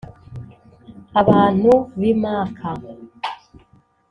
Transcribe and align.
abantu 1.21 1.71
b’i 1.99 2.13
maka, 2.21 2.69